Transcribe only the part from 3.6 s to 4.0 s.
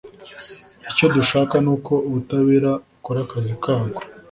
kabwo